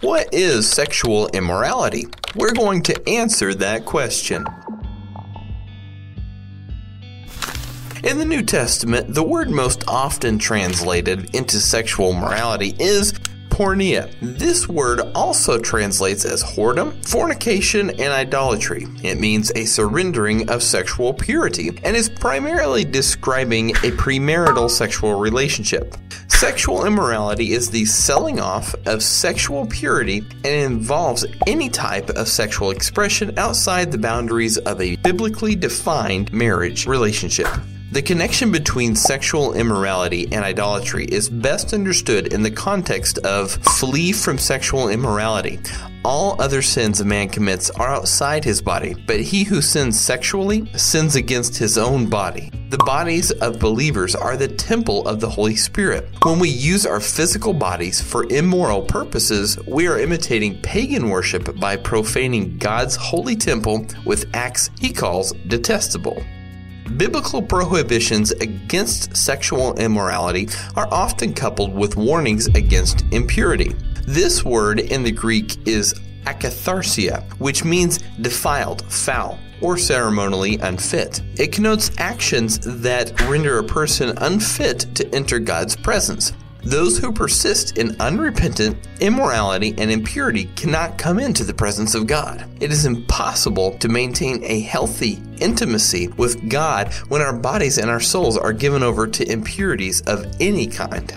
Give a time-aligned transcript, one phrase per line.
[0.00, 2.06] What is sexual immorality?
[2.36, 4.46] We're going to answer that question.
[8.04, 13.12] In the New Testament, the word most often translated into sexual morality is
[13.48, 14.14] porneia.
[14.22, 18.86] This word also translates as whoredom, fornication, and idolatry.
[19.02, 25.96] It means a surrendering of sexual purity and is primarily describing a premarital sexual relationship.
[26.38, 32.70] Sexual immorality is the selling off of sexual purity and involves any type of sexual
[32.70, 37.48] expression outside the boundaries of a biblically defined marriage relationship.
[37.90, 44.12] The connection between sexual immorality and idolatry is best understood in the context of flee
[44.12, 45.58] from sexual immorality.
[46.04, 50.66] All other sins a man commits are outside his body, but he who sins sexually
[50.76, 52.50] sins against his own body.
[52.70, 56.08] The bodies of believers are the temple of the Holy Spirit.
[56.22, 61.76] When we use our physical bodies for immoral purposes, we are imitating pagan worship by
[61.76, 66.22] profaning God's holy temple with acts he calls detestable.
[66.96, 73.76] Biblical prohibitions against sexual immorality are often coupled with warnings against impurity.
[74.08, 75.92] This word in the Greek is
[76.24, 81.20] akatharsia, which means defiled, foul, or ceremonially unfit.
[81.38, 86.32] It connotes actions that render a person unfit to enter God's presence.
[86.68, 92.44] Those who persist in unrepentant immorality and impurity cannot come into the presence of God.
[92.60, 98.00] It is impossible to maintain a healthy intimacy with God when our bodies and our
[98.00, 101.16] souls are given over to impurities of any kind.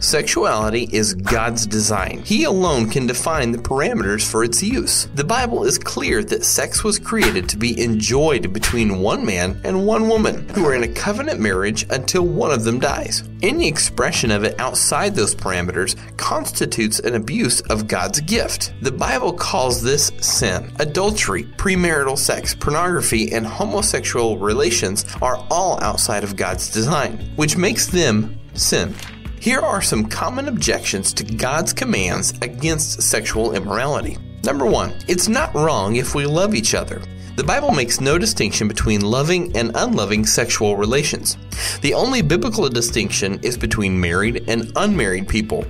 [0.00, 2.22] Sexuality is God's design.
[2.24, 5.04] He alone can define the parameters for its use.
[5.14, 9.86] The Bible is clear that sex was created to be enjoyed between one man and
[9.86, 13.22] one woman who are in a covenant marriage until one of them dies.
[13.42, 18.72] Any expression of it outside those parameters constitutes an abuse of God's gift.
[18.80, 20.72] The Bible calls this sin.
[20.78, 27.86] Adultery, premarital sex, pornography, and homosexual relations are all outside of God's design, which makes
[27.86, 28.94] them sin.
[29.40, 34.16] Here are some common objections to God's commands against sexual immorality.
[34.42, 37.02] Number one, it's not wrong if we love each other.
[37.38, 41.36] The Bible makes no distinction between loving and unloving sexual relations.
[41.82, 45.64] The only biblical distinction is between married and unmarried people.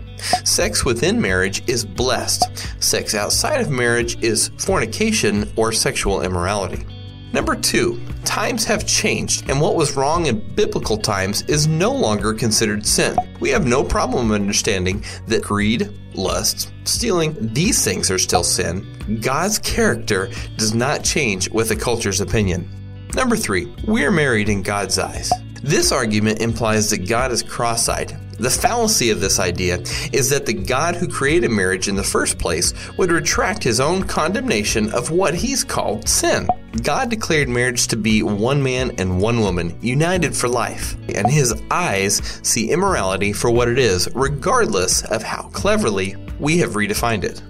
[0.45, 2.43] Sex within marriage is blessed.
[2.83, 6.87] Sex outside of marriage is fornication or sexual immorality.
[7.33, 12.33] Number two, times have changed, and what was wrong in biblical times is no longer
[12.33, 13.17] considered sin.
[13.39, 19.21] We have no problem understanding that greed, lust, stealing, these things are still sin.
[19.21, 22.69] God's character does not change with the culture's opinion.
[23.15, 25.31] Number three, we're married in God's eyes.
[25.63, 28.17] This argument implies that God is cross eyed.
[28.39, 29.79] The fallacy of this idea
[30.13, 34.05] is that the God who created marriage in the first place would retract his own
[34.05, 36.49] condemnation of what he's called sin.
[36.83, 41.61] God declared marriage to be one man and one woman, united for life, and his
[41.73, 47.43] eyes see immorality for what it is, regardless of how cleverly we have redefined it.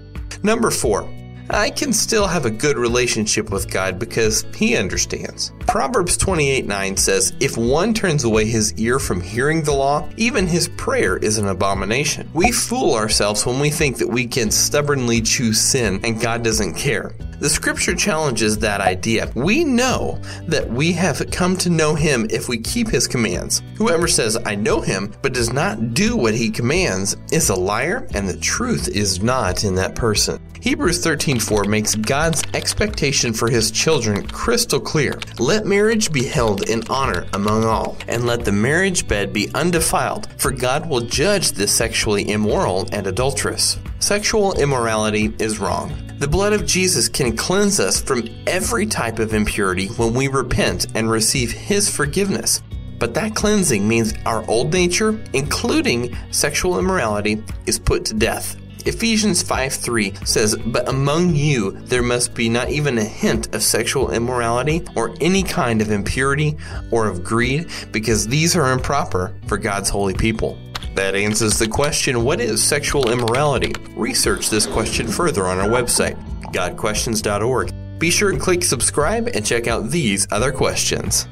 [0.43, 1.07] Number four,
[1.51, 5.51] I can still have a good relationship with God because He understands.
[5.69, 10.47] Proverbs 28 9 says, If one turns away his ear from hearing the law, even
[10.47, 12.27] his prayer is an abomination.
[12.33, 16.73] We fool ourselves when we think that we can stubbornly choose sin and God doesn't
[16.73, 17.13] care.
[17.39, 19.31] The scripture challenges that idea.
[19.33, 23.61] We know that we have come to know him if we keep his commands.
[23.77, 28.07] Whoever says, I know him, but does not do what he commands, is a liar,
[28.13, 30.41] and the truth is not in that person.
[30.61, 35.17] Hebrews 13:4 makes God's expectation for his children crystal clear.
[35.37, 40.27] Let marriage be held in honor among all, and let the marriage bed be undefiled,
[40.37, 43.77] for God will judge the sexually immoral and adulterous.
[43.99, 45.93] Sexual immorality is wrong.
[46.19, 50.87] The blood of Jesus can cleanse us from every type of impurity when we repent
[50.95, 52.61] and receive His forgiveness.
[52.97, 58.57] But that cleansing means our old nature, including sexual immorality, is put to death.
[58.85, 63.63] Ephesians 5 3 says, But among you there must be not even a hint of
[63.63, 66.57] sexual immorality or any kind of impurity
[66.91, 70.57] or of greed, because these are improper for God's holy people.
[70.95, 73.73] That answers the question what is sexual immorality?
[73.95, 76.17] Research this question further on our website,
[76.53, 77.99] godquestions.org.
[77.99, 81.27] Be sure and click subscribe and check out these other questions.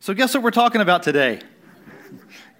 [0.00, 1.40] So, guess what we're talking about today?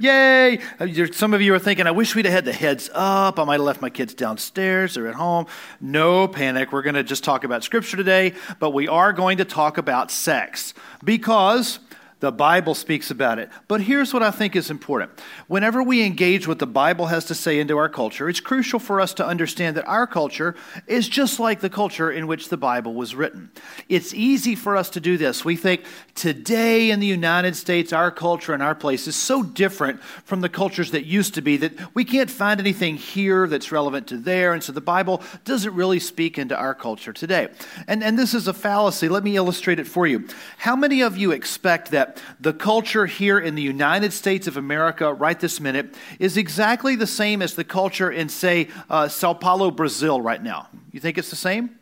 [0.01, 0.61] Yay!
[0.79, 3.41] Uh, some of you are thinking, I wish we'd have had the heads up.
[3.41, 5.47] I might have left my kids downstairs or at home.
[5.81, 6.73] No panic.
[6.73, 10.13] We're going to just talk about Scripture today, but we are going to talk about
[10.13, 10.73] sex
[11.03, 11.81] because
[12.21, 13.49] The Bible speaks about it.
[13.69, 15.13] But here's what I think is important.
[15.47, 19.01] Whenever we engage what the Bible has to say into our culture, it's crucial for
[19.01, 20.57] us to understand that our culture
[20.89, 23.51] is just like the culture in which the Bible was written.
[23.89, 25.45] It's easy for us to do this.
[25.45, 25.85] We think
[26.17, 30.49] today in the United States, our culture and our place is so different from the
[30.49, 34.55] cultures that used to be that we can't find anything here that's relevant to there.
[34.55, 37.49] And so the Bible doesn't really speak into our culture today.
[37.87, 39.09] And, and this is a fallacy.
[39.09, 40.27] Let me illustrate it for you.
[40.57, 42.08] How many of you expect that?
[42.41, 47.07] The culture here in the United States of America right this minute is exactly the
[47.07, 50.69] same as the culture in, say, uh, Sao Paulo, Brazil right now.
[50.93, 51.79] You think it's the same?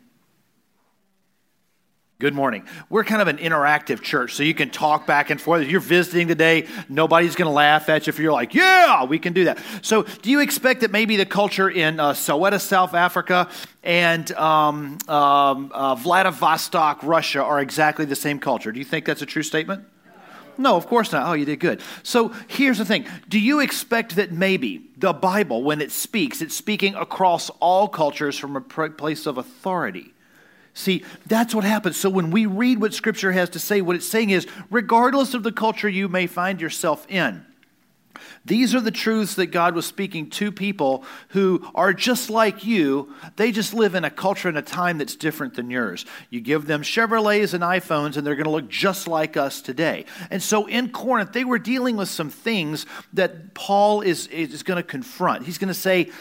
[2.19, 2.65] Good morning.
[2.89, 5.61] We're kind of an interactive church, so you can talk back and forth.
[5.61, 9.19] If you're visiting today, nobody's going to laugh at you if you're like, yeah, we
[9.19, 9.59] can do that.
[9.83, 13.47] So, do you expect that maybe the culture in uh, Soweto, South Africa,
[13.83, 18.71] and um, um, uh, Vladivostok, Russia, are exactly the same culture?
[18.71, 19.85] Do you think that's a true statement?
[20.57, 21.27] No, of course not.
[21.27, 21.81] Oh, you did good.
[22.03, 26.55] So here's the thing Do you expect that maybe the Bible, when it speaks, it's
[26.55, 30.13] speaking across all cultures from a place of authority?
[30.73, 31.97] See, that's what happens.
[31.97, 35.41] So when we read what Scripture has to say, what it's saying is, regardless of
[35.41, 37.45] the culture you may find yourself in,
[38.45, 43.13] these are the truths that God was speaking to people who are just like you.
[43.35, 46.05] They just live in a culture and a time that's different than yours.
[46.29, 50.05] You give them Chevrolets and iPhones, and they're going to look just like us today.
[50.29, 54.77] And so in Corinth, they were dealing with some things that Paul is, is going
[54.77, 55.45] to confront.
[55.45, 56.11] He's going to say,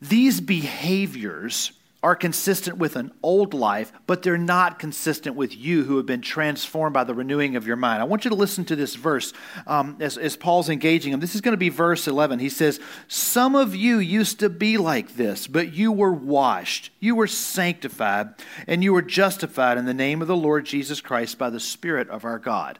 [0.00, 1.72] These behaviors
[2.06, 6.20] are consistent with an old life, but they're not consistent with you who have been
[6.20, 8.00] transformed by the renewing of your mind.
[8.00, 9.32] I want you to listen to this verse
[9.66, 11.18] um, as, as Paul's engaging him.
[11.18, 12.38] This is going to be verse 11.
[12.38, 17.16] He says, Some of you used to be like this, but you were washed, you
[17.16, 18.28] were sanctified,
[18.68, 22.08] and you were justified in the name of the Lord Jesus Christ by the Spirit
[22.08, 22.78] of our God.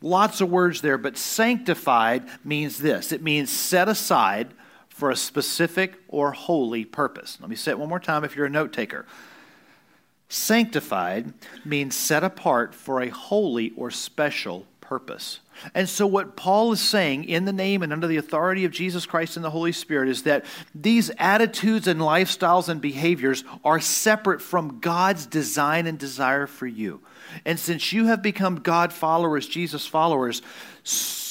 [0.00, 4.54] Lots of words there, but sanctified means this it means set aside
[5.02, 7.36] for a specific or holy purpose.
[7.40, 9.04] Let me say it one more time if you're a note taker.
[10.28, 11.34] Sanctified
[11.64, 15.40] means set apart for a holy or special purpose.
[15.74, 19.04] And so, what Paul is saying in the name and under the authority of Jesus
[19.04, 24.40] Christ and the Holy Spirit is that these attitudes and lifestyles and behaviors are separate
[24.40, 27.00] from God's design and desire for you.
[27.44, 30.42] And since you have become God followers, Jesus followers,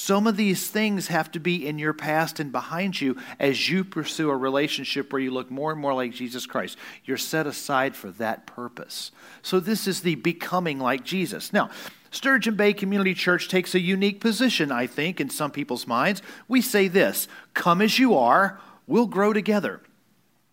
[0.01, 3.83] some of these things have to be in your past and behind you as you
[3.83, 6.75] pursue a relationship where you look more and more like Jesus Christ.
[7.05, 9.11] You're set aside for that purpose.
[9.43, 11.53] So, this is the becoming like Jesus.
[11.53, 11.69] Now,
[12.09, 16.23] Sturgeon Bay Community Church takes a unique position, I think, in some people's minds.
[16.47, 19.81] We say this come as you are, we'll grow together.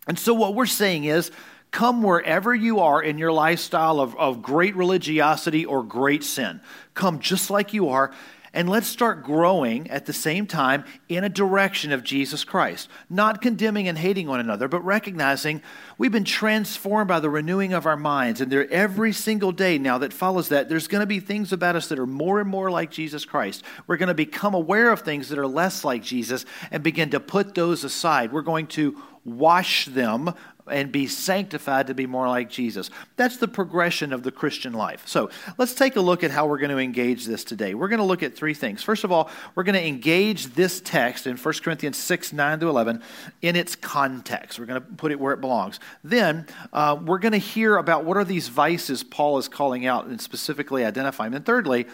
[0.06, 1.30] And so, what we're saying is,
[1.70, 6.60] come wherever you are in your lifestyle of, of great religiosity or great sin.
[6.92, 8.12] Come just like you are
[8.58, 12.88] and let's start growing at the same time in a direction of Jesus Christ.
[13.08, 15.62] Not condemning and hating one another, but recognizing
[15.96, 18.40] we've been transformed by the renewing of our minds.
[18.40, 21.76] And there, every single day now that follows that, there's going to be things about
[21.76, 23.62] us that are more and more like Jesus Christ.
[23.86, 27.20] We're going to become aware of things that are less like Jesus and begin to
[27.20, 28.32] put those aside.
[28.32, 30.34] We're going to wash them
[30.70, 32.90] and be sanctified to be more like Jesus.
[33.16, 35.06] That's the progression of the Christian life.
[35.06, 37.74] So let's take a look at how we're going to engage this today.
[37.74, 38.82] We're going to look at three things.
[38.82, 42.68] First of all, we're going to engage this text in 1 Corinthians 6 9 to
[42.68, 43.02] 11
[43.42, 44.58] in its context.
[44.58, 45.80] We're going to put it where it belongs.
[46.04, 50.06] Then uh, we're going to hear about what are these vices Paul is calling out
[50.06, 51.34] and specifically identifying.
[51.34, 51.86] And thirdly,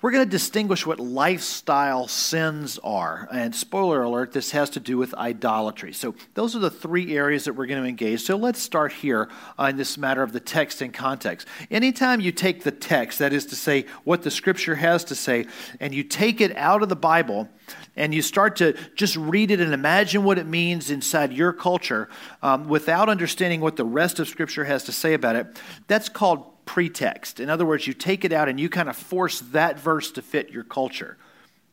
[0.00, 3.28] we're going to distinguish what lifestyle sins are.
[3.32, 5.92] And spoiler alert, this has to do with idolatry.
[5.92, 8.22] So, those are the three areas that we're going to engage.
[8.22, 9.28] So, let's start here
[9.58, 11.48] on this matter of the text and context.
[11.70, 15.46] Anytime you take the text, that is to say, what the scripture has to say,
[15.80, 17.48] and you take it out of the Bible,
[17.96, 22.08] and you start to just read it and imagine what it means inside your culture
[22.42, 26.46] um, without understanding what the rest of Scripture has to say about it, that's called
[26.68, 27.40] pretext.
[27.40, 30.20] In other words, you take it out and you kind of force that verse to
[30.20, 31.16] fit your culture.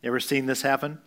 [0.02, 1.00] You ever seen this happen?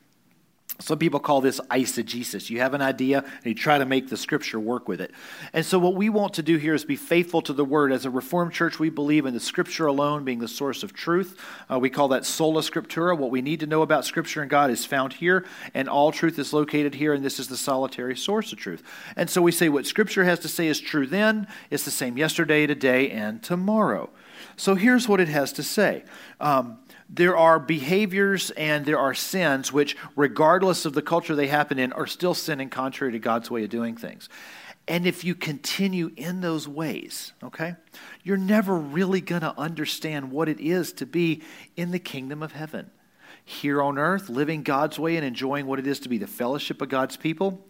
[0.80, 2.50] Some people call this eisegesis.
[2.50, 5.11] You have an idea and you try to make the scripture work with it.
[5.52, 7.90] And so, what we want to do here is be faithful to the word.
[7.90, 11.37] As a Reformed church, we believe in the scripture alone being the source of truth.
[11.68, 13.18] Uh, we call that sola scriptura.
[13.18, 15.44] What we need to know about scripture and God is found here,
[15.75, 18.85] and all truth is located here, and this is the solitary source of truth.
[19.16, 22.16] And so, we say what scripture has to say is true then, it's the same
[22.16, 24.11] yesterday, today, and tomorrow.
[24.56, 26.04] So, here's what it has to say.
[26.40, 31.78] Um, there are behaviors and there are sins which, regardless of the culture they happen
[31.78, 34.28] in, are still sinning contrary to God's way of doing things.
[34.86, 37.76] And if you continue in those ways, okay,
[38.22, 41.42] you're never really going to understand what it is to be
[41.76, 42.90] in the kingdom of heaven.
[43.44, 46.82] Here on earth, living God's way and enjoying what it is to be the fellowship
[46.82, 47.66] of God's people,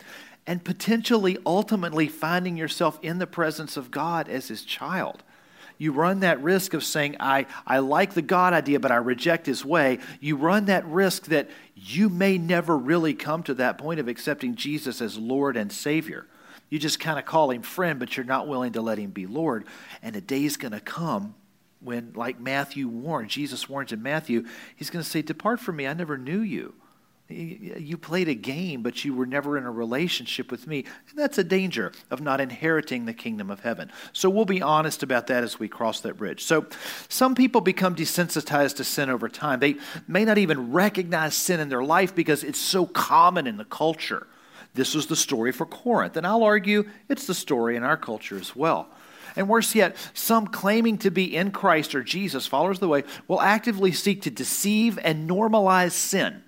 [0.47, 5.23] and potentially ultimately finding yourself in the presence of God as his child
[5.79, 9.47] you run that risk of saying, I, I like the God idea, but I reject
[9.47, 10.01] his way.
[10.21, 14.57] You run that risk that you may never really come to that point of accepting
[14.57, 16.27] Jesus as Lord and Savior.
[16.69, 19.27] You just kind of call him friend, but you're not willing to let him be
[19.27, 19.65] Lord.
[20.03, 21.35] And a day's going to come
[21.81, 24.45] when, like Matthew warned, Jesus warns in Matthew,
[24.75, 26.75] he's going to say, Depart from me, I never knew you.
[27.31, 30.87] You played a game, but you were never in a relationship with me.
[31.11, 33.93] And that's a danger of not inheriting the kingdom of heaven.
[34.15, 36.43] So we'll be honest about that as we cross that bridge.
[36.43, 36.67] So
[37.09, 39.61] some people become desensitized to sin over time.
[39.61, 43.67] They may not even recognize sin in their life because it's so common in the
[43.67, 44.27] culture.
[44.73, 46.17] This was the story for Corinth.
[46.17, 48.89] And I'll argue it's the story in our culture as well.
[49.37, 53.05] And worse yet, some claiming to be in Christ or Jesus, followers of the way,
[53.29, 56.43] will actively seek to deceive and normalize sin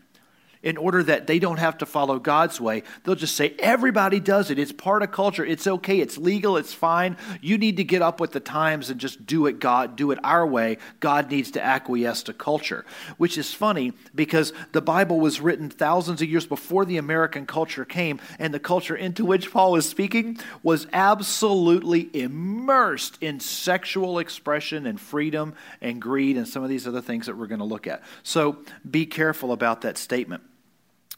[0.62, 2.82] in order that they don't have to follow God's way.
[3.02, 4.58] They'll just say, everybody does it.
[4.58, 5.44] It's part of culture.
[5.44, 6.00] It's okay.
[6.00, 6.56] It's legal.
[6.56, 7.16] It's fine.
[7.40, 10.18] You need to get up with the times and just do it God, do it
[10.22, 10.78] our way.
[11.00, 12.84] God needs to acquiesce to culture.
[13.16, 17.84] Which is funny because the Bible was written thousands of years before the American culture
[17.84, 24.86] came, and the culture into which Paul is speaking was absolutely immersed in sexual expression
[24.86, 27.86] and freedom and greed and some of these other things that we're going to look
[27.86, 28.02] at.
[28.22, 30.42] So be careful about that statement.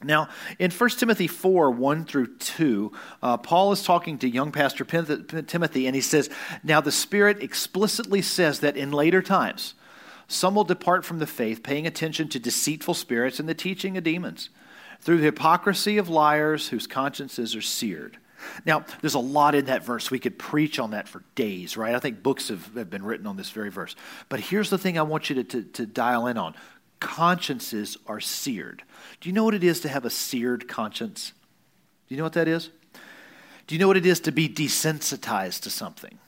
[0.05, 0.29] Now,
[0.59, 2.93] in 1 Timothy 4 1 through 2,
[3.23, 6.31] uh, Paul is talking to young pastor Timothy, and he says,
[6.63, 9.75] Now the Spirit explicitly says that in later times,
[10.29, 14.05] some will depart from the faith, paying attention to deceitful spirits and the teaching of
[14.05, 14.49] demons,
[15.01, 18.19] through the hypocrisy of liars whose consciences are seared.
[18.65, 20.11] Now, there's a lot in that verse.
[20.11, 21.95] We could preach on that for days, right?
[21.95, 23.95] I think books have, have been written on this very verse.
[24.29, 26.55] But here's the thing I want you to, to, to dial in on
[27.03, 28.85] consciences are seared.
[29.21, 31.33] Do you know what it is to have a seared conscience?
[32.09, 32.71] Do you know what that is?
[33.67, 36.19] Do you know what it is to be desensitized to something?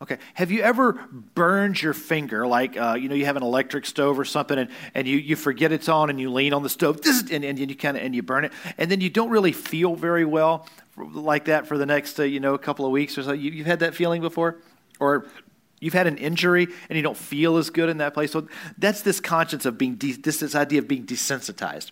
[0.00, 0.18] Okay.
[0.34, 0.92] Have you ever
[1.34, 4.70] burned your finger, like, uh, you know, you have an electric stove or something, and,
[4.94, 7.00] and you, you forget it's on, and you lean on the stove,
[7.32, 9.96] and, and you kind of, and you burn it, and then you don't really feel
[9.96, 13.22] very well like that for the next, uh, you know, a couple of weeks or
[13.22, 13.32] so.
[13.32, 14.58] You, you've had that feeling before?
[15.00, 15.26] Or
[15.80, 18.32] You've had an injury and you don't feel as good in that place.
[18.32, 21.90] So that's this conscience of being, de- this, this idea of being desensitized.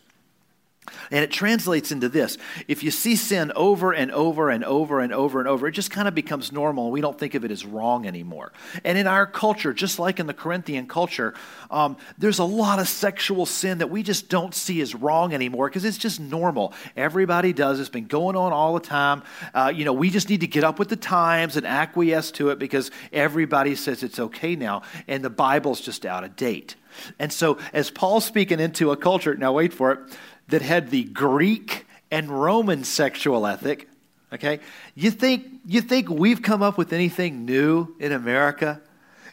[1.10, 2.38] And it translates into this.
[2.68, 5.90] If you see sin over and over and over and over and over, it just
[5.90, 8.52] kind of becomes normal we don't think of it as wrong anymore.
[8.84, 11.34] And in our culture, just like in the Corinthian culture,
[11.70, 15.68] um, there's a lot of sexual sin that we just don't see as wrong anymore
[15.68, 16.72] because it's just normal.
[16.96, 17.80] Everybody does.
[17.80, 19.22] It's been going on all the time.
[19.52, 22.50] Uh, you know, we just need to get up with the times and acquiesce to
[22.50, 24.82] it because everybody says it's okay now.
[25.08, 26.76] And the Bible's just out of date.
[27.18, 29.98] And so, as Paul's speaking into a culture, now wait for it
[30.48, 33.88] that had the Greek and Roman sexual ethic.
[34.32, 34.60] Okay?
[34.94, 38.80] You think, you think we've come up with anything new in America?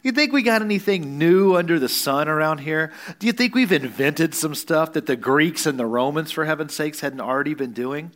[0.04, 2.92] You think we got anything new under the sun around here?
[3.20, 6.74] Do you think we've invented some stuff that the Greeks and the Romans, for heaven's
[6.74, 8.12] sakes, hadn't already been doing?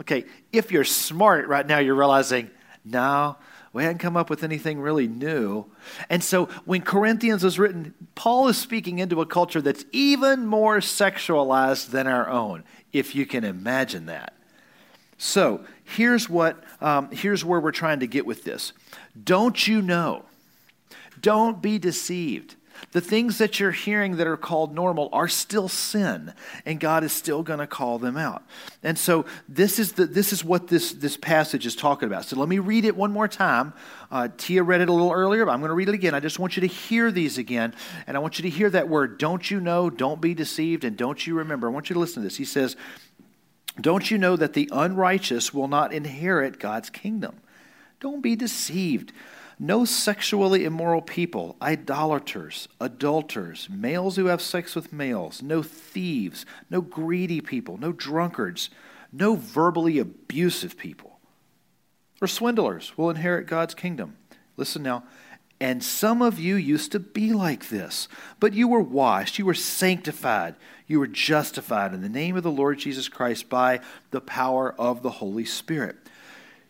[0.00, 2.50] Okay, if you're smart right now, you're realizing,
[2.84, 3.36] no,
[3.74, 5.66] we hadn't come up with anything really new.
[6.08, 10.78] And so when Corinthians was written, Paul is speaking into a culture that's even more
[10.78, 12.62] sexualized than our own,
[12.92, 14.32] if you can imagine that.
[15.18, 18.72] So here's what um, here's where we're trying to get with this.
[19.22, 20.24] Don't you know?
[21.20, 22.54] Don't be deceived.
[22.92, 26.32] The things that you're hearing that are called normal are still sin,
[26.64, 28.42] and God is still going to call them out.
[28.82, 32.24] And so this is, the, this is what this, this passage is talking about.
[32.24, 33.72] So let me read it one more time.
[34.10, 36.14] Uh, Tia read it a little earlier, but I'm going to read it again.
[36.14, 37.74] I just want you to hear these again,
[38.06, 40.96] and I want you to hear that word, don't you know, don't be deceived, and
[40.96, 41.68] don't you remember.
[41.68, 42.36] I want you to listen to this.
[42.36, 42.76] He says,
[43.80, 47.40] Don't you know that the unrighteous will not inherit God's kingdom?
[48.00, 49.12] Don't be deceived.
[49.58, 56.80] No sexually immoral people, idolaters, adulterers, males who have sex with males, no thieves, no
[56.80, 58.70] greedy people, no drunkards,
[59.12, 61.20] no verbally abusive people,
[62.20, 64.16] or swindlers will inherit God's kingdom.
[64.56, 65.04] Listen now.
[65.60, 68.08] And some of you used to be like this,
[68.40, 70.56] but you were washed, you were sanctified,
[70.86, 73.80] you were justified in the name of the Lord Jesus Christ by
[74.10, 75.96] the power of the Holy Spirit.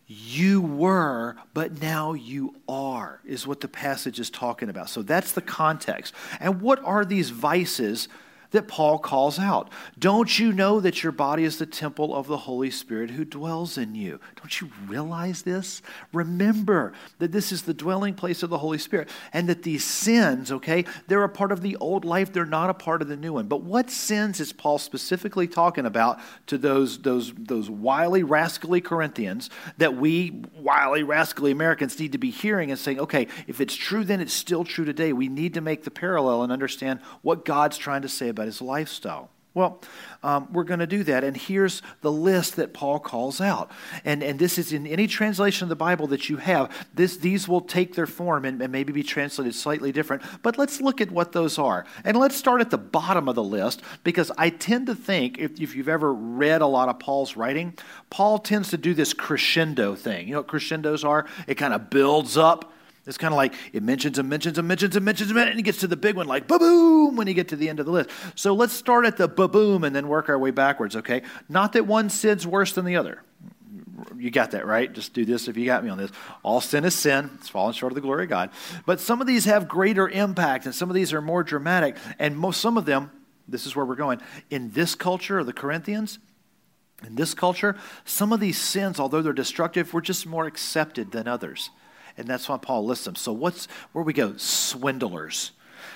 [0.07, 4.91] You were, but now you are, is what the passage is talking about.
[4.91, 6.13] So that's the context.
[6.41, 8.09] And what are these vices
[8.55, 9.69] that Paul calls out.
[9.99, 13.77] Don't you know that your body is the temple of the Holy Spirit who dwells
[13.77, 14.21] in you?
[14.37, 15.83] Don't you realize this?
[16.13, 20.53] Remember that this is the dwelling place of the Holy Spirit and that these sins,
[20.53, 23.33] okay, they're a part of the old life, they're not a part of the new
[23.33, 23.49] one.
[23.49, 29.51] But what sins is Paul specifically talking about to those, those, those wily, rascally Corinthians
[29.79, 34.05] that we, wily, rascally Americans, need to be hearing and saying, okay, if it's true,
[34.05, 35.13] then it's still true today.
[35.13, 38.63] We need to make the parallel and understand what God's trying to say about his
[38.63, 39.31] lifestyle.
[39.55, 39.81] Well,
[40.25, 41.23] um, we're going to do that.
[41.23, 43.71] And here's the list that Paul calls out.
[44.05, 46.75] And, and this is in any translation of the Bible that you have.
[46.93, 50.23] This, these will take their form and, and maybe be translated slightly different.
[50.43, 51.87] But let's look at what those are.
[52.05, 55.61] And let's start at the bottom of the list because I tend to think, if,
[55.61, 57.75] if you've ever read a lot of Paul's writing,
[58.11, 60.27] Paul tends to do this crescendo thing.
[60.27, 61.27] You know what crescendos are?
[61.47, 62.73] It kind of builds up
[63.07, 65.81] it's kind of like it mentions and mentions and mentions and mentions and it gets
[65.81, 68.11] to the big one, like boom, when you get to the end of the list.
[68.35, 71.23] So let's start at the boom and then work our way backwards, okay?
[71.49, 73.23] Not that one sin's worse than the other.
[74.17, 74.91] You got that, right?
[74.91, 76.11] Just do this if you got me on this.
[76.43, 77.31] All sin is sin.
[77.35, 78.51] It's falling short of the glory of God.
[78.87, 81.97] But some of these have greater impact and some of these are more dramatic.
[82.19, 83.11] And most, some of them,
[83.47, 86.19] this is where we're going, in this culture of the Corinthians,
[87.07, 91.29] in this culture, some of these sins, although they're destructive, were just more accepted than
[91.29, 91.69] others
[92.17, 93.15] and that's why Paul lists them.
[93.15, 94.35] So what's where we go?
[94.37, 95.53] Swindlers.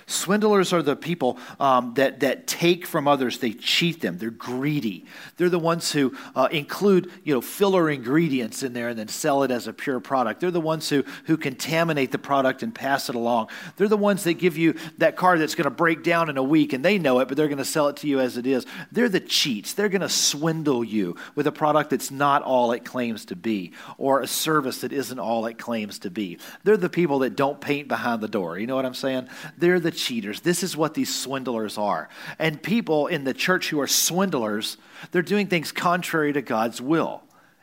[0.09, 5.05] Swindlers are the people um, that, that take from others, they cheat them, they're greedy.
[5.37, 9.43] They're the ones who uh, include you know, filler ingredients in there and then sell
[9.43, 10.41] it as a pure product.
[10.41, 13.49] They're the ones who, who contaminate the product and pass it along.
[13.77, 16.43] They're the ones that give you that car that's going to break down in a
[16.43, 18.47] week and they know it, but they're going to sell it to you as it
[18.47, 18.65] is.
[18.91, 19.75] They're the cheats.
[19.75, 23.73] They're going to swindle you with a product that's not all it claims to be
[23.99, 26.39] or a service that isn't all it claims to be.
[26.65, 28.59] They're the people that don't paint behind the door.
[28.59, 29.29] You know what I'm saying?
[29.59, 30.41] They're the cheaters.
[30.41, 32.09] This is what these swindlers are.
[32.39, 34.77] And people in the church who are swindlers,
[35.11, 37.23] they're doing things contrary to God's will.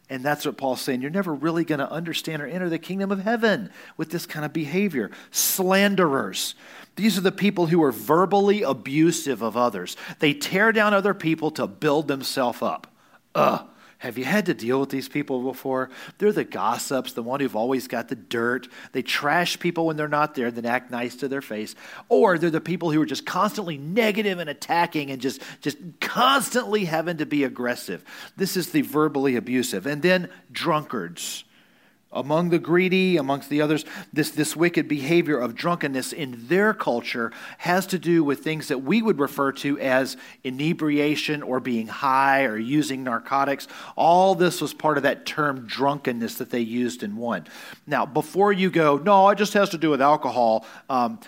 [0.09, 1.01] And that's what Paul's saying.
[1.01, 4.45] You're never really going to understand or enter the kingdom of heaven with this kind
[4.45, 5.09] of behavior.
[5.31, 6.53] Slanderers.
[6.95, 9.97] These are the people who are verbally abusive of others.
[10.19, 12.87] They tear down other people to build themselves up.
[13.33, 13.67] Ugh.
[13.99, 15.89] Have you had to deal with these people before?
[16.17, 18.67] They're the gossips, the one who've always got the dirt.
[18.91, 21.75] They trash people when they're not there, then act nice to their face.
[22.09, 26.85] Or they're the people who are just constantly negative and attacking and just, just constantly
[26.85, 28.03] having to be aggressive.
[28.35, 29.85] This is the verbally abusive.
[29.85, 31.45] And then drunkards
[32.15, 37.31] among the greedy, amongst the others, this, this wicked behavior of drunkenness in their culture
[37.59, 42.45] has to do with things that we would refer to as inebriation or being high
[42.45, 43.67] or using narcotics.
[43.95, 47.45] All this was part of that term drunkenness that they used in one.
[47.85, 51.19] Now, before you go, no, it just has to do with alcohol, um,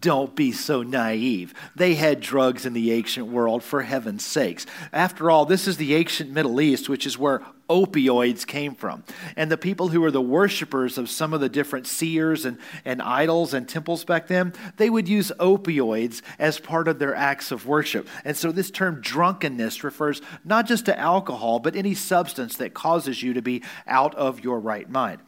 [0.00, 1.54] don't be so naive.
[1.74, 4.66] They had drugs in the ancient world, for heaven's sakes.
[4.92, 9.04] After all, this is the ancient Middle East, which is where opioids came from.
[9.36, 13.00] And the people who were the worshippers of some of the different seers and, and
[13.00, 17.66] idols and temples back then, they would use opioids as part of their acts of
[17.66, 18.06] worship.
[18.22, 23.22] And so this term drunkenness refers not just to alcohol, but any substance that causes
[23.22, 25.20] you to be out of your right mind.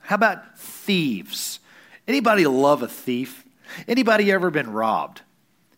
[0.00, 1.60] How about thieves?
[2.08, 3.41] Anybody love a thief?
[3.88, 5.22] Anybody ever been robbed?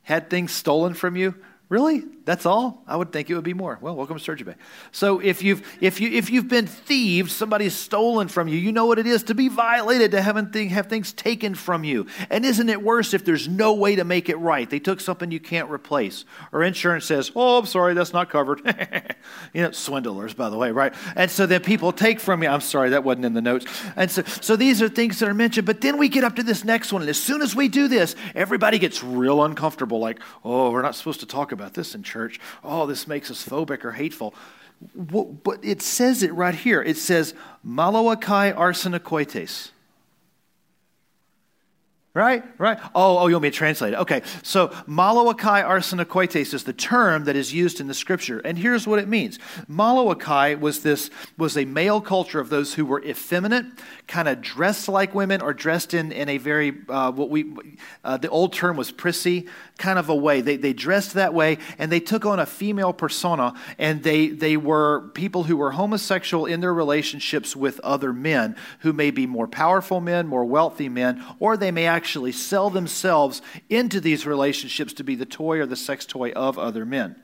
[0.02, 1.34] Had things stolen from you?
[1.68, 2.04] Really?
[2.24, 2.82] That's all?
[2.86, 3.78] I would think it would be more.
[3.82, 4.54] Well, welcome to Sturgeon Bay.
[4.92, 8.86] So if you've if you if you've been thieved, somebody's stolen from you, you know
[8.86, 12.06] what it is to be violated, to have, thing, have things taken from you.
[12.30, 14.68] And isn't it worse if there's no way to make it right?
[14.68, 16.24] They took something you can't replace.
[16.50, 18.62] Or insurance says, Oh, I'm sorry, that's not covered.
[19.52, 20.94] you know, swindlers, by the way, right?
[21.16, 22.48] And so then people take from you.
[22.48, 23.66] I'm sorry, that wasn't in the notes.
[23.96, 26.42] And so so these are things that are mentioned, but then we get up to
[26.42, 30.20] this next one, and as soon as we do this, everybody gets real uncomfortable, like,
[30.42, 33.44] oh, we're not supposed to talk about this in church church, oh, this makes us
[33.44, 34.34] phobic or hateful.
[34.94, 36.80] But it says it right here.
[36.82, 37.34] It says,
[37.66, 39.70] Malawakai arsenokoites.
[42.14, 42.44] Right?
[42.60, 42.78] Right?
[42.94, 43.96] Oh, oh, you want me to translate it?
[43.96, 44.22] Okay.
[44.44, 48.38] So, Malawakai arsenokoites is the term that is used in the scripture.
[48.38, 49.40] And here's what it means.
[49.68, 53.66] Malawakai was this was a male culture of those who were effeminate,
[54.06, 57.52] kind of dressed like women or dressed in, in a very, uh, what we,
[58.04, 59.48] uh, the old term was prissy
[59.78, 60.40] kind of a way.
[60.40, 64.56] They, they dressed that way and they took on a female persona and they, they
[64.56, 69.48] were people who were homosexual in their relationships with other men who may be more
[69.48, 73.40] powerful men, more wealthy men, or they may actually actually sell themselves
[73.70, 77.16] into these relationships to be the toy or the sex toy of other men.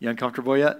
[0.00, 0.76] You uncomfortable yet?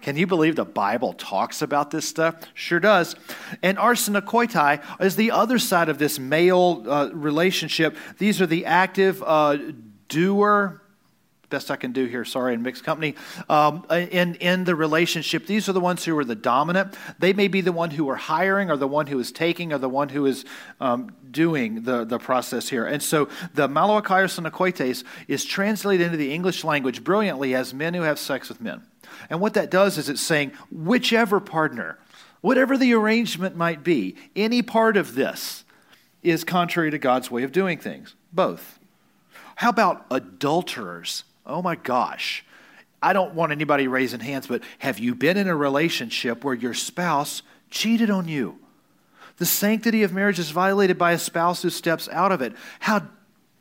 [0.00, 2.36] Can you believe the Bible talks about this stuff?
[2.54, 3.16] Sure does.
[3.62, 7.98] And arsenokoitai is the other side of this male uh, relationship.
[8.16, 9.58] These are the active uh,
[10.08, 10.80] doer,
[11.50, 12.24] best I can do here.
[12.24, 13.14] Sorry, in mixed company.
[13.48, 16.94] Um, in in the relationship, these are the ones who are the dominant.
[17.18, 19.78] They may be the one who are hiring, or the one who is taking, or
[19.78, 20.44] the one who is
[20.80, 22.86] um, doing the, the process here.
[22.86, 27.94] And so the Maloikaios and Akoites is translated into the English language brilliantly as men
[27.94, 28.82] who have sex with men.
[29.28, 31.98] And what that does is it's saying whichever partner,
[32.40, 35.64] whatever the arrangement might be, any part of this
[36.22, 38.14] is contrary to God's way of doing things.
[38.32, 38.78] Both.
[39.56, 41.24] How about adulterers?
[41.46, 42.44] Oh my gosh.
[43.02, 46.74] I don't want anybody raising hands, but have you been in a relationship where your
[46.74, 48.58] spouse cheated on you?
[49.38, 52.52] The sanctity of marriage is violated by a spouse who steps out of it.
[52.80, 53.08] How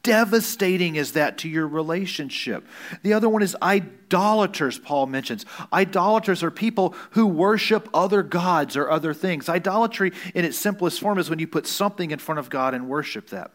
[0.04, 2.66] devastating is that to your relationship?
[3.04, 5.46] The other one is idolaters, Paul mentions.
[5.72, 9.50] Idolaters are people who worship other gods or other things.
[9.50, 12.88] Idolatry, in its simplest form, is when you put something in front of God and
[12.88, 13.52] worship that.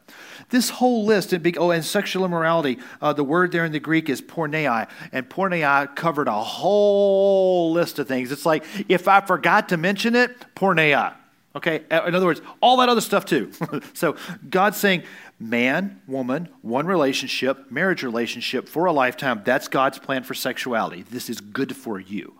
[0.50, 4.08] This whole list, and oh, and sexual immorality, uh, the word there in the Greek
[4.08, 8.30] is porneia, and porneia covered a whole list of things.
[8.30, 11.14] It's like if I forgot to mention it, porneia.
[11.56, 13.52] Okay, in other words, all that other stuff too.
[13.94, 14.16] so
[14.50, 15.04] God's saying,
[15.38, 19.42] man, woman, one relationship, marriage relationship for a lifetime.
[19.44, 21.02] That's God's plan for sexuality.
[21.02, 22.34] This is good for you.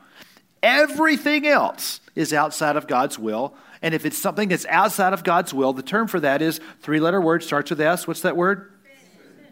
[0.64, 3.54] Everything else is outside of God's will.
[3.82, 6.98] And if it's something that's outside of God's will, the term for that is three
[6.98, 8.08] letter word, starts with S.
[8.08, 8.72] What's that word?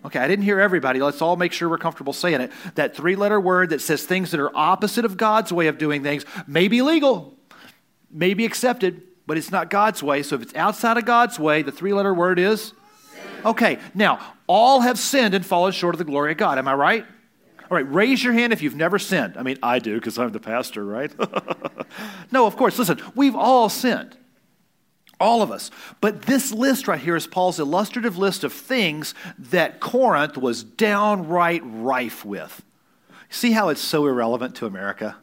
[0.04, 1.00] Okay, I didn't hear everybody.
[1.00, 2.50] Let's all make sure we're comfortable saying it.
[2.74, 6.02] That three letter word that says things that are opposite of God's way of doing
[6.02, 7.36] things may be legal,
[8.10, 10.22] may be accepted, but it's not God's way.
[10.22, 12.74] So if it's outside of God's way, the three letter word is
[13.10, 13.22] Sin.
[13.46, 16.58] Okay, now, all have sinned and fallen short of the glory of God.
[16.58, 17.06] Am I right?
[17.70, 19.38] All right, raise your hand if you've never sinned.
[19.38, 21.10] I mean, I do because I'm the pastor, right?
[22.30, 22.78] no, of course.
[22.78, 24.18] Listen, we've all sinned.
[25.18, 25.70] All of us.
[26.02, 31.62] But this list right here is Paul's illustrative list of things that Corinth was downright
[31.64, 32.62] rife with.
[33.30, 35.16] See how it's so irrelevant to America?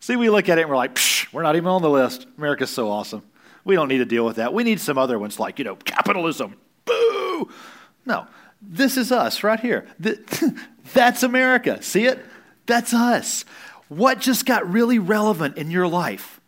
[0.00, 0.98] See, we look at it and we're like,
[1.32, 2.26] we're not even on the list.
[2.36, 3.22] America's so awesome.
[3.68, 4.54] We don't need to deal with that.
[4.54, 6.54] We need some other ones like, you know, capitalism.
[6.86, 7.50] Boo!
[8.06, 8.26] No,
[8.62, 9.86] this is us right here.
[10.94, 11.82] That's America.
[11.82, 12.18] See it?
[12.64, 13.44] That's us.
[13.88, 16.40] What just got really relevant in your life?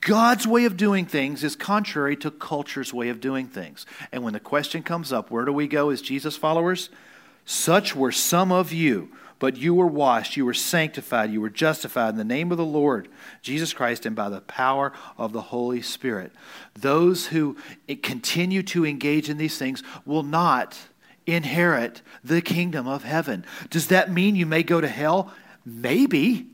[0.00, 3.84] God's way of doing things is contrary to culture's way of doing things.
[4.10, 6.88] And when the question comes up, where do we go as Jesus followers?
[7.44, 12.10] Such were some of you, but you were washed, you were sanctified, you were justified
[12.10, 13.08] in the name of the Lord
[13.42, 16.30] Jesus Christ and by the power of the Holy Spirit.
[16.74, 17.56] Those who
[18.02, 20.78] continue to engage in these things will not
[21.26, 23.44] inherit the kingdom of heaven.
[23.70, 25.32] Does that mean you may go to hell?
[25.64, 26.46] Maybe.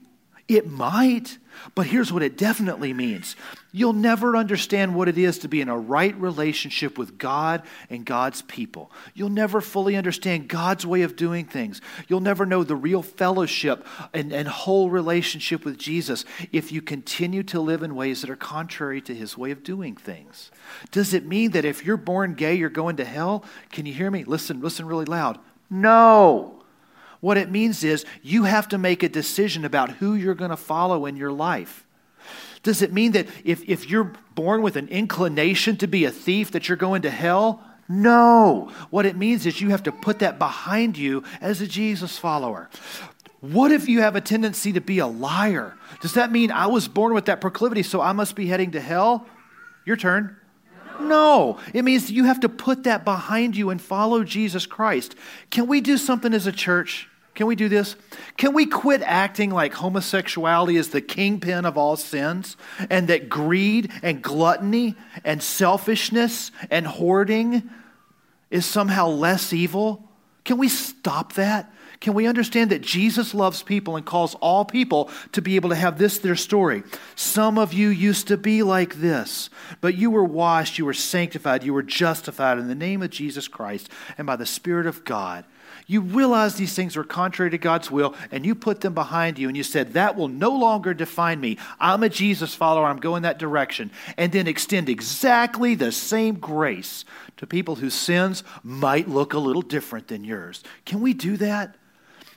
[0.49, 1.39] It might.
[1.75, 3.35] But here's what it definitely means
[3.77, 8.07] you'll never understand what it is to be in a right relationship with God and
[8.07, 8.91] God's people.
[9.13, 11.83] You'll never fully understand God's way of doing things.
[12.09, 17.43] You'll never know the real fellowship and, and whole relationship with Jesus if you continue
[17.43, 20.51] to live in ways that are contrary to his way of doing things.
[20.91, 23.45] Does it mean that if you're born gay, you're going to hell?
[23.73, 24.25] Can you hear me?
[24.25, 25.39] Listen, listen really loud.
[25.69, 26.63] No.
[27.21, 30.57] What it means is you have to make a decision about who you're going to
[30.57, 31.86] follow in your life.
[32.67, 36.51] Does it mean that if, if you're born with an inclination to be a thief,
[36.51, 37.63] that you're going to hell?
[37.89, 38.73] No.
[38.91, 42.69] What it means is you have to put that behind you as a Jesus follower.
[43.41, 45.77] What if you have a tendency to be a liar?
[46.01, 48.81] Does that mean I was born with that proclivity, so I must be heading to
[48.81, 49.29] hell?
[49.85, 50.37] Your turn.
[50.99, 55.15] No, it means you have to put that behind you and follow Jesus Christ.
[55.51, 57.09] Can we do something as a church?
[57.37, 57.97] Can we do this?
[58.39, 62.57] Can we quit acting like homosexuality is the kingpin of all sins
[62.89, 67.71] and that greed and gluttony and selfishness and hoarding
[68.51, 70.09] is somehow less evil?
[70.45, 71.71] Can we stop that?
[72.01, 75.77] Can we understand that Jesus loves people and calls all people to be able to
[75.77, 76.85] have this their story?
[77.17, 79.51] Some of you used to be like this,
[79.83, 83.47] but you were washed, you were sanctified, you were justified in the name of Jesus
[83.47, 85.45] Christ and by the Spirit of God.
[85.89, 89.47] You realize these things are contrary to God's will, and you put them behind you,
[89.47, 91.59] and you said, That will no longer define me.
[91.79, 92.87] I'm a Jesus follower.
[92.87, 93.93] I'm going that direction.
[94.17, 97.05] And then extend exactly the same grace
[97.37, 100.65] to people whose sins might look a little different than yours.
[100.85, 101.77] Can we do that?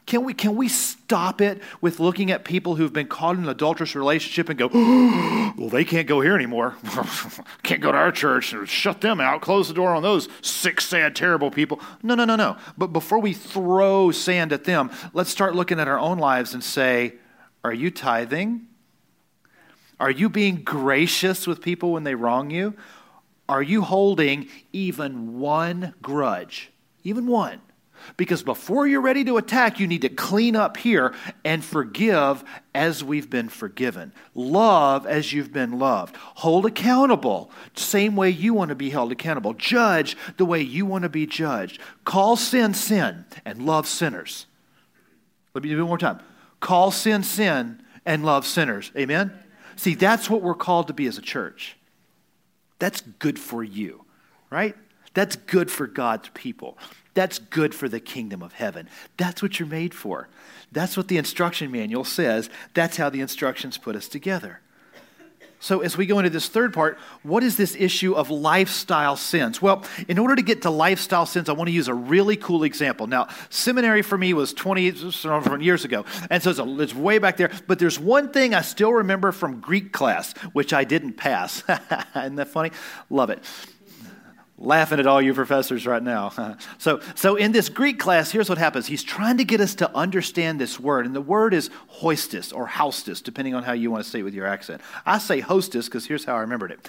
[0.10, 3.50] Can we, can we stop it with looking at people who've been caught in an
[3.50, 6.76] adulterous relationship and go, oh, well, they can't go here anymore.
[7.62, 8.56] can't go to our church.
[8.68, 9.42] Shut them out.
[9.42, 11.80] Close the door on those sick, sad, terrible people.
[12.02, 12.58] No, no, no, no.
[12.76, 16.64] But before we throw sand at them, let's start looking at our own lives and
[16.64, 17.14] say,
[17.64, 18.66] are you tithing?
[20.00, 22.74] Are you being gracious with people when they wrong you?
[23.48, 26.72] Are you holding even one grudge?
[27.04, 27.62] Even one?
[28.18, 33.04] Because before you're ready to attack, you need to clean up here and forgive as
[33.04, 34.14] we've been forgiven.
[34.36, 36.16] Love as you've been loved.
[36.16, 39.54] Hold accountable, same way you want to be held accountable.
[39.54, 41.80] Judge the way you want to be judged.
[42.06, 44.46] Call sin sin and love sinners.
[45.54, 46.20] Let me do it one more time.
[46.60, 48.92] Call sin sin and love sinners.
[48.98, 49.34] Amen?
[49.76, 51.78] See, that's what we're called to be as a church.
[52.80, 54.06] That's good for you,
[54.50, 54.76] right?
[55.14, 56.78] That's good for God's people.
[57.14, 58.88] That's good for the kingdom of heaven.
[59.18, 60.28] That's what you're made for.
[60.72, 62.50] That's what the instruction manual says.
[62.74, 64.62] That's how the instructions put us together.
[65.62, 69.62] So, as we go into this third part, what is this issue of lifestyle sins?
[69.62, 72.64] Well, in order to get to lifestyle sins, I want to use a really cool
[72.64, 73.08] example.
[73.08, 77.36] Now, seminary for me was 20 years ago, and so it's, a, it's way back
[77.36, 77.52] there.
[77.68, 81.62] But there's one thing I still remember from Greek class, which I didn't pass.
[82.16, 82.72] Isn't that funny?
[83.10, 83.44] Love it
[84.60, 86.58] laughing at all you professors right now.
[86.78, 88.88] so, so in this Greek class, here's what happens.
[88.88, 91.70] He's trying to get us to understand this word, and the word is
[92.02, 94.82] hostis or hostis, depending on how you want to say it with your accent.
[95.06, 96.88] I say hostess because here's how I remembered it.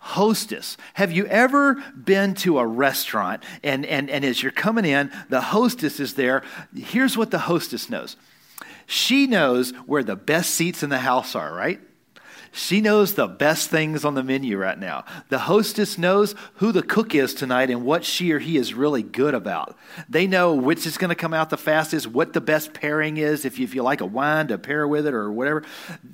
[0.00, 0.78] Hostess.
[0.94, 5.42] Have you ever been to a restaurant and, and, and as you're coming in, the
[5.42, 6.42] hostess is there?
[6.74, 8.16] Here's what the hostess knows.
[8.86, 11.80] She knows where the best seats in the house are, right?
[12.52, 15.04] She knows the best things on the menu right now.
[15.28, 19.04] The hostess knows who the cook is tonight and what she or he is really
[19.04, 19.76] good about.
[20.08, 23.44] They know which is going to come out the fastest, what the best pairing is,
[23.44, 25.62] if you, if you like a wine to pair with it or whatever.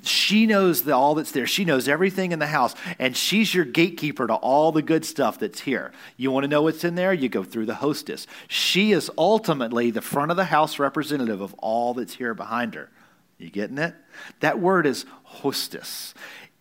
[0.03, 1.47] She knows the, all that's there.
[1.47, 5.39] She knows everything in the house, and she's your gatekeeper to all the good stuff
[5.39, 5.91] that's here.
[6.17, 7.13] You want to know what's in there?
[7.13, 8.27] You go through the hostess.
[8.47, 12.89] She is ultimately the front of the house representative of all that's here behind her.
[13.37, 13.93] You getting it?
[14.39, 15.05] That word is
[15.41, 16.13] hostis.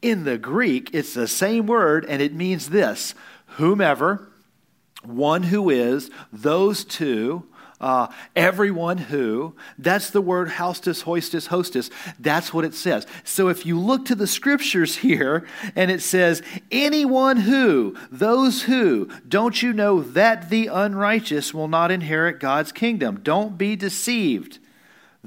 [0.03, 3.15] In the Greek, it's the same word, and it means this
[3.57, 4.29] whomever,
[5.03, 7.47] one who is, those two,
[7.81, 9.55] uh, everyone who.
[9.79, 11.91] That's the word hostis, hostis, hostess.
[12.19, 13.07] That's what it says.
[13.25, 19.11] So if you look to the scriptures here and it says, anyone who, those who,
[19.29, 23.21] don't you know that the unrighteous will not inherit God's kingdom?
[23.23, 24.59] Don't be deceived.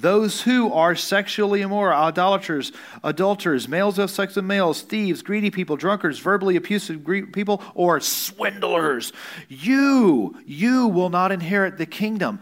[0.02, 2.72] Those who are sexually immoral, idolaters,
[3.04, 9.12] adulterers, males of sex with males, thieves, greedy people, drunkards, verbally abusive people, or swindlers.
[9.50, 12.40] You, you will not inherit the kingdom.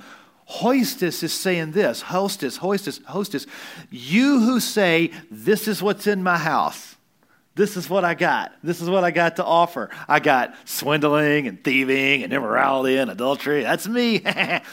[0.47, 3.47] Hostis is saying this, hostess, hostess, hostess.
[3.89, 6.96] You who say, This is what's in my house.
[7.57, 8.53] This is what I got.
[8.61, 9.89] This is what I got to offer.
[10.07, 13.63] I got swindling and thieving and immorality and adultery.
[13.63, 14.21] That's me.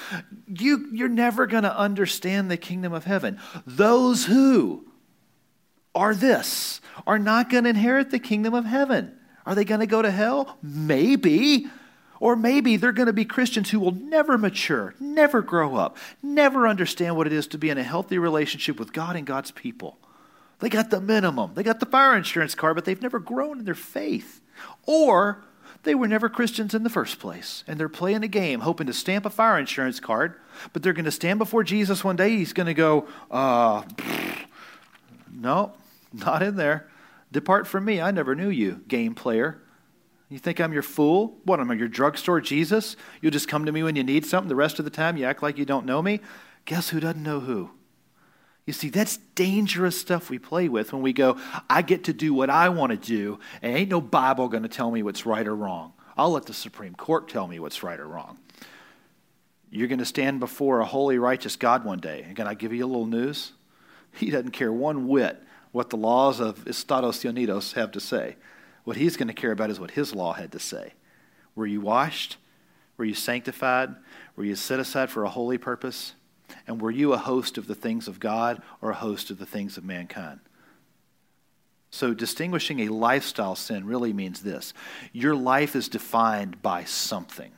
[0.47, 3.41] you, you're never going to understand the kingdom of heaven.
[3.67, 4.87] Those who
[5.95, 9.17] are this are not going to inherit the kingdom of heaven.
[9.47, 10.59] Are they going to go to hell?
[10.63, 11.67] Maybe.
[12.21, 16.69] Or maybe they're going to be Christians who will never mature, never grow up, never
[16.69, 19.99] understand what it is to be in a healthy relationship with God and God's people.
[20.61, 21.53] They got the minimum.
[21.55, 24.41] They got the fire insurance card, but they've never grown in their faith.
[24.87, 25.45] Or
[25.83, 28.93] they were never Christians in the first place, and they're playing a game, hoping to
[28.93, 30.35] stamp a fire insurance card,
[30.73, 32.31] but they're going to stand before Jesus one day.
[32.31, 33.83] He's going to go, uh,
[35.31, 35.75] no,
[36.13, 36.89] not in there.
[37.33, 38.01] Depart from me.
[38.01, 39.61] I never knew you, game player.
[40.31, 41.37] You think I'm your fool?
[41.45, 42.97] What am I, your drugstore Jesus?
[43.21, 44.49] You'll just come to me when you need something.
[44.49, 46.21] The rest of the time, you act like you don't know me.
[46.65, 47.71] Guess who doesn't know who?
[48.67, 52.33] You see, that's dangerous stuff we play with when we go, I get to do
[52.33, 55.47] what I want to do, and ain't no Bible going to tell me what's right
[55.47, 55.93] or wrong.
[56.17, 58.39] I'll let the Supreme Court tell me what's right or wrong.
[59.71, 62.23] You're going to stand before a holy, righteous God one day.
[62.23, 63.53] And can I give you a little news?
[64.13, 68.37] He doesn't care one whit what the laws of Estados Unidos have to say.
[68.85, 70.93] What he's going to care about is what his law had to say.
[71.57, 72.37] Were you washed?
[72.97, 73.97] Were you sanctified?
[74.37, 76.15] Were you set aside for a holy purpose?
[76.67, 79.47] And were you a host of the things of God or a host of the
[79.47, 80.41] things of mankind?
[81.91, 84.75] So, distinguishing a lifestyle sin really means this
[85.13, 87.53] your life is defined by something.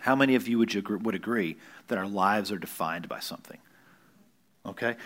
[0.00, 1.56] How many of you would, you would agree
[1.88, 3.58] that our lives are defined by something?
[4.66, 4.96] Okay?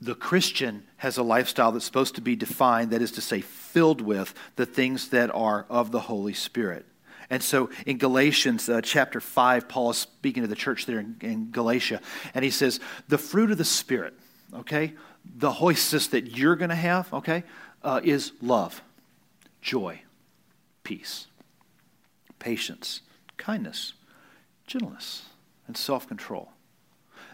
[0.00, 4.00] The Christian has a lifestyle that's supposed to be defined, that is to say, filled
[4.00, 6.86] with the things that are of the Holy Spirit.
[7.30, 11.16] And so in Galatians uh, chapter 5, Paul is speaking to the church there in,
[11.20, 12.00] in Galatia,
[12.34, 14.14] and he says, The fruit of the Spirit,
[14.54, 14.94] okay,
[15.36, 17.44] the hostis that you're going to have, okay,
[17.82, 18.82] uh, is love,
[19.60, 20.00] joy,
[20.84, 21.26] peace,
[22.38, 23.02] patience,
[23.36, 23.92] kindness,
[24.66, 25.26] gentleness,
[25.66, 26.50] and self control.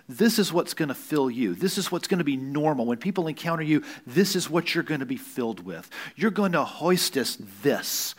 [0.09, 1.55] This is what's going to fill you.
[1.55, 2.85] This is what's going to be normal.
[2.85, 5.89] When people encounter you, this is what you're going to be filled with.
[6.15, 8.15] You're going to hostis this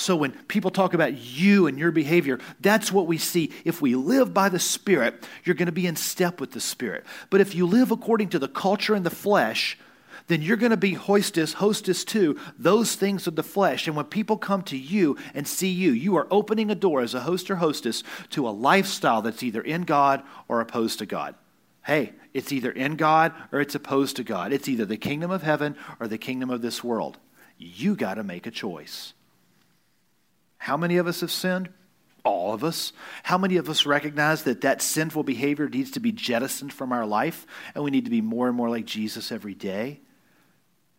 [0.00, 3.52] So when people talk about you and your behavior, that's what we see.
[3.66, 7.04] If we live by the Spirit, you're going to be in step with the Spirit.
[7.28, 9.78] But if you live according to the culture and the flesh,
[10.26, 13.86] then you're going to be hostess, hostess to those things of the flesh.
[13.86, 17.12] And when people come to you and see you, you are opening a door as
[17.12, 21.34] a host or hostess to a lifestyle that's either in God or opposed to God.
[21.82, 24.50] Hey, it's either in God or it's opposed to God.
[24.50, 27.18] It's either the kingdom of heaven or the kingdom of this world.
[27.58, 29.12] You got to make a choice.
[30.60, 31.70] How many of us have sinned?
[32.22, 32.92] All of us.
[33.22, 37.06] How many of us recognize that that sinful behavior needs to be jettisoned from our
[37.06, 40.00] life and we need to be more and more like Jesus every day?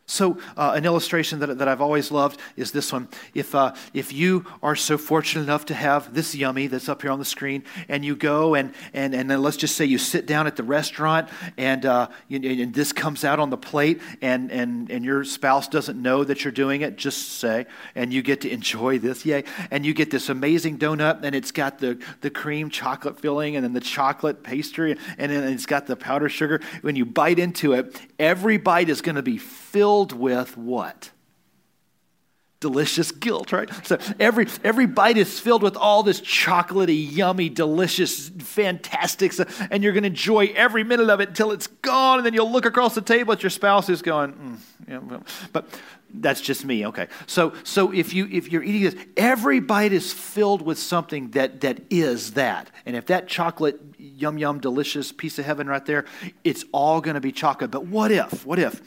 [0.07, 3.07] So, uh, an illustration that, that I've always loved is this one.
[3.33, 7.11] If, uh, if you are so fortunate enough to have this yummy that's up here
[7.11, 10.25] on the screen, and you go and, and, and then let's just say you sit
[10.25, 14.51] down at the restaurant and, uh, you, and this comes out on the plate, and,
[14.51, 18.41] and, and your spouse doesn't know that you're doing it, just say, and you get
[18.41, 19.45] to enjoy this, yay.
[19.69, 23.63] And you get this amazing donut, and it's got the, the cream chocolate filling, and
[23.63, 26.59] then the chocolate pastry, and then it's got the powdered sugar.
[26.81, 31.11] When you bite into it, every bite is going to be filled with what?
[32.61, 33.69] delicious guilt, right?
[33.85, 39.83] So every every bite is filled with all this chocolatey, yummy, delicious, fantastic stuff, and
[39.83, 42.65] you're going to enjoy every minute of it until it's gone, and then you'll look
[42.65, 45.19] across the table at your spouse who's going, mm, yeah,
[45.51, 45.67] but
[46.13, 46.85] that's just me.
[46.85, 51.31] Okay, so so if you if you're eating this, every bite is filled with something
[51.31, 55.85] that that is that, and if that chocolate, yum yum, delicious piece of heaven right
[55.85, 56.05] there,
[56.43, 57.71] it's all going to be chocolate.
[57.71, 58.45] But what if?
[58.45, 58.81] What if?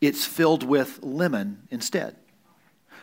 [0.00, 2.16] It's filled with lemon instead.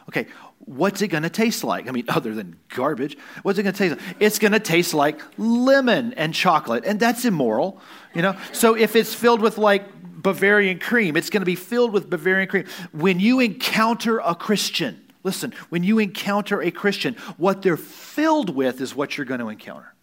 [0.07, 0.27] Okay,
[0.59, 1.87] what's it going to taste like?
[1.87, 4.15] I mean, other than garbage, what's it going to taste like?
[4.19, 7.81] It's going to taste like lemon and chocolate, and that's immoral,
[8.13, 8.37] you know?
[8.51, 12.47] So if it's filled with like Bavarian cream, it's going to be filled with Bavarian
[12.47, 12.65] cream.
[12.91, 18.81] When you encounter a Christian, listen, when you encounter a Christian, what they're filled with
[18.81, 19.94] is what you're going to encounter.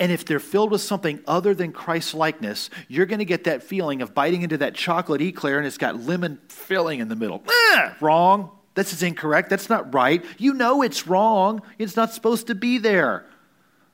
[0.00, 3.62] And if they're filled with something other than Christ likeness, you're going to get that
[3.62, 7.42] feeling of biting into that chocolate eclair and it's got lemon filling in the middle.
[7.48, 8.50] Ah, wrong.
[8.74, 9.50] This is incorrect.
[9.50, 10.24] That's not right.
[10.38, 11.62] You know it's wrong.
[11.78, 13.26] It's not supposed to be there.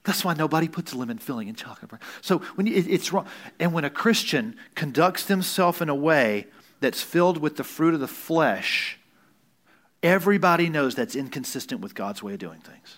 [0.05, 1.91] That's why nobody puts lemon filling in chocolate.
[2.23, 3.27] So when you, it, it's wrong.
[3.59, 6.47] And when a Christian conducts himself in a way
[6.81, 8.99] that's filled with the fruit of the flesh,
[10.03, 12.98] everybody knows that's inconsistent with God's way of doing things.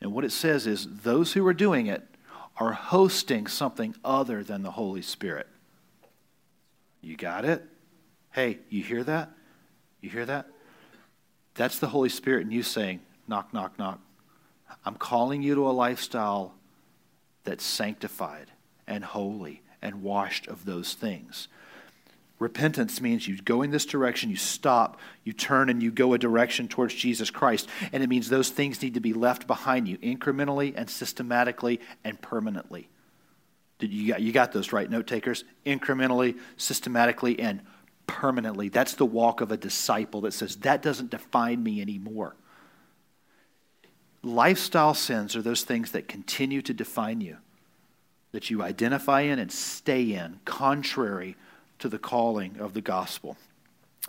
[0.00, 2.02] And what it says is those who are doing it
[2.56, 5.46] are hosting something other than the Holy Spirit.
[7.00, 7.64] You got it?
[8.32, 9.30] Hey, you hear that?
[10.00, 10.46] You hear that?
[11.54, 14.00] That's the Holy Spirit and you saying, knock, knock, knock.
[14.84, 16.54] I'm calling you to a lifestyle
[17.44, 18.50] that's sanctified
[18.86, 21.48] and holy and washed of those things.
[22.40, 26.18] Repentance means you go in this direction, you stop, you turn, and you go a
[26.18, 27.68] direction towards Jesus Christ.
[27.92, 32.20] And it means those things need to be left behind you incrementally and systematically and
[32.22, 32.88] permanently.
[33.78, 35.44] Did you, got, you got those right, note takers?
[35.66, 37.60] Incrementally, systematically, and
[38.06, 38.70] permanently.
[38.70, 42.36] That's the walk of a disciple that says, that doesn't define me anymore.
[44.22, 47.36] Lifestyle sins are those things that continue to define you,
[48.32, 51.36] that you identify in and stay in, contrary
[51.80, 53.36] to the calling of the gospel.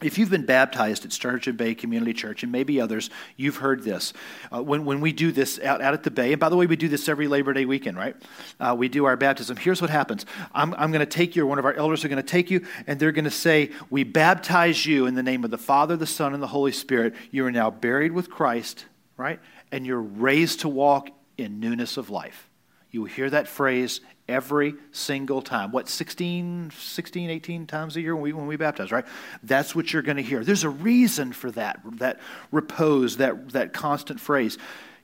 [0.02, 4.14] If you've been baptized at Sturgeon Bay Community Church, and maybe others, you've heard this.
[4.52, 6.66] Uh, when, when we do this out, out at the Bay, and by the way,
[6.66, 8.16] we do this every Labor Day weekend, right?
[8.60, 9.58] Uh, we do our baptism.
[9.58, 12.08] Here's what happens I'm, I'm going to take you, or one of our elders are
[12.08, 15.44] going to take you, and they're going to say, We baptize you in the name
[15.44, 17.14] of the Father, the Son, and the Holy Spirit.
[17.30, 18.86] You are now buried with Christ,
[19.18, 19.40] right?
[19.72, 22.50] And you're raised to walk in newness of life.
[22.90, 25.72] You will hear that phrase every single time.
[25.72, 29.06] What, 16, 16 18 times a year when we, when we baptize, right?
[29.44, 30.44] That's what you're going to hear.
[30.44, 32.20] There's a reason for that, that
[32.52, 34.58] repose, that, that constant phrase.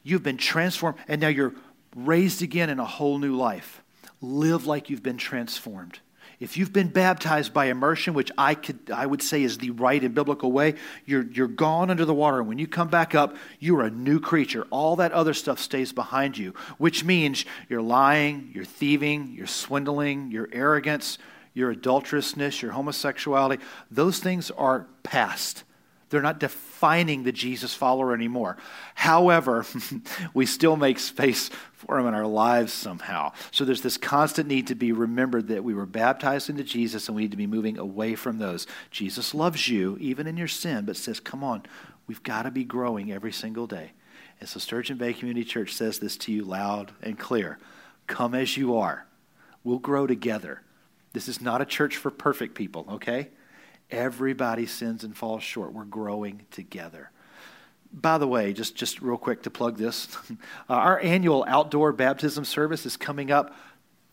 [0.04, 1.54] You've been transformed, and now you're
[1.96, 3.84] raised again in a whole new life.
[4.22, 6.00] Live like you've been transformed.
[6.40, 10.04] If you've been baptized by immersion, which I, could, I would say is the right
[10.04, 12.38] and biblical way, you're, you're gone under the water.
[12.40, 14.68] And when you come back up, you're a new creature.
[14.70, 20.30] All that other stuff stays behind you, which means you're lying, you're thieving, you're swindling,
[20.30, 21.18] your arrogance,
[21.56, 23.64] your adulterousness, your homosexuality.
[23.90, 25.64] Those things are past.
[26.10, 28.58] They're not defining the Jesus follower anymore.
[28.96, 29.66] However,
[30.34, 33.34] we still make space for them in our lives somehow.
[33.52, 37.16] So there's this constant need to be remembered that we were baptized into Jesus and
[37.16, 38.68] we need to be moving away from those.
[38.90, 41.64] Jesus loves you, even in your sin, but says, come on,
[42.08, 43.92] we've got to be growing every single day.
[44.40, 47.58] And so Sturgeon Bay Community Church says this to you loud and clear
[48.06, 49.06] Come as you are.
[49.66, 50.62] We'll grow together.
[51.12, 53.30] This is not a church for perfect people, okay?
[53.90, 55.74] Everybody sins and falls short.
[55.74, 57.12] We're growing together.
[57.94, 60.34] By the way, just, just real quick to plug this, uh,
[60.74, 63.56] our annual outdoor baptism service is coming up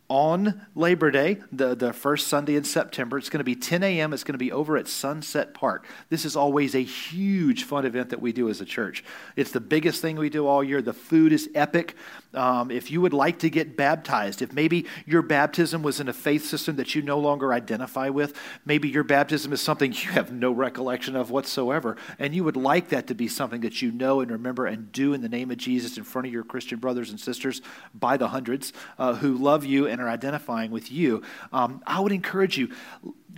[0.08, 3.16] on Labor Day, the, the first Sunday in September.
[3.16, 4.12] It's going to be 10 a.m.
[4.12, 5.86] It's going to be over at Sunset Park.
[6.10, 9.02] This is always a huge fun event that we do as a church.
[9.34, 10.82] It's the biggest thing we do all year.
[10.82, 11.96] The food is epic.
[12.34, 16.12] Um, if you would like to get baptized, if maybe your baptism was in a
[16.12, 18.36] faith system that you no longer identify with,
[18.66, 22.88] maybe your baptism is something you have no recollection of whatsoever, and you would like
[22.90, 25.56] that to be something that you know and remember and do in the name of
[25.56, 27.62] Jesus in front of your Christian brothers and sisters
[27.94, 31.22] by the hundreds uh, who love you and are identifying with you,
[31.52, 32.68] um, I would encourage you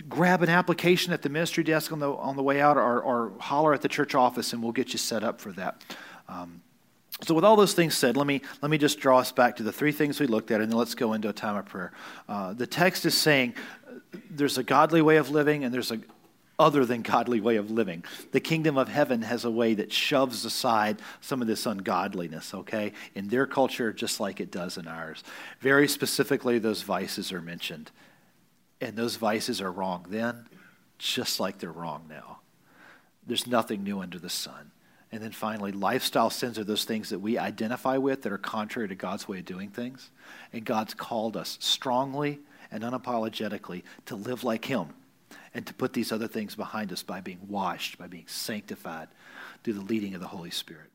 [0.09, 3.31] grab an application at the ministry desk on the on the way out, or, or
[3.39, 5.83] holler at the church office, and we'll get you set up for that.
[6.27, 6.61] Um,
[7.23, 9.63] so, with all those things said, let me, let me just draw us back to
[9.63, 11.91] the three things we looked at, and then let's go into a time of prayer.
[12.29, 13.55] Uh, the text is saying
[14.29, 15.99] there's a godly way of living, and there's a
[16.59, 18.03] other than godly way of living.
[18.31, 22.93] The kingdom of heaven has a way that shoves aside some of this ungodliness, okay,
[23.13, 25.23] in their culture, just like it does in ours.
[25.59, 27.91] Very specifically, those vices are mentioned.
[28.81, 30.47] And those vices are wrong then,
[30.97, 32.39] just like they're wrong now.
[33.25, 34.71] There's nothing new under the sun.
[35.11, 38.87] And then finally, lifestyle sins are those things that we identify with that are contrary
[38.89, 40.09] to God's way of doing things.
[40.51, 42.39] And God's called us strongly
[42.71, 44.87] and unapologetically to live like Him
[45.53, 49.07] and to put these other things behind us by being washed, by being sanctified
[49.63, 50.91] through the leading of the Holy Spirit.